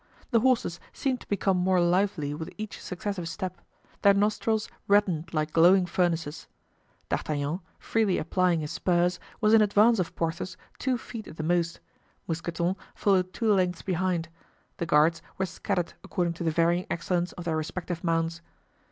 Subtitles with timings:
[0.31, 3.61] The horses seemed to become more lively with each successive step;
[4.01, 6.47] their nostrils reddened like glowing furnaces.
[7.09, 11.81] D'Artagnan, freely applying his spurs, was in advance of Porthos two feet at the most;
[12.27, 14.27] Mousqueton followed two lengths behind;
[14.77, 18.41] the guards were scattered according to the varying excellence of their respective mounts.